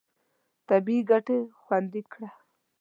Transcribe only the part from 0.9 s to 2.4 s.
ګټې خوندي کړه.